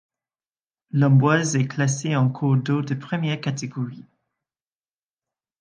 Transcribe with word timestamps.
L'Amboise 0.89 1.55
est 1.57 1.67
classée 1.67 2.15
en 2.15 2.27
cours 2.27 2.57
d'eau 2.57 2.81
de 2.81 2.95
première 2.95 3.39
catégorie. 3.39 4.07